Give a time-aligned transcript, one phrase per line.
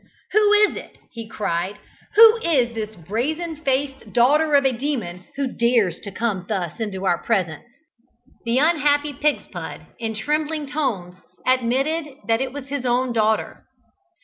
[0.31, 1.77] "Who is it?" he cried,
[2.15, 7.05] "who is this brazen faced daughter of a demon who dares to come thus into
[7.05, 7.67] our presence?"
[8.43, 13.63] The unhappy Pigspud in trembling tones admitted that it was his own daughter.